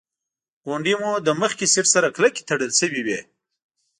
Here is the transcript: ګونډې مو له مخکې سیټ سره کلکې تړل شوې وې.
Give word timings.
ګونډې 0.65 0.93
مو 1.01 1.11
له 1.25 1.33
مخکې 1.41 1.65
سیټ 1.73 1.87
سره 1.95 2.07
کلکې 2.15 2.41
تړل 2.49 2.71
شوې 2.79 3.01
وې. 3.05 3.19